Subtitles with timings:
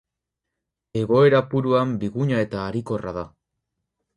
[1.01, 3.29] Egoera puruan biguna eta harikorra da.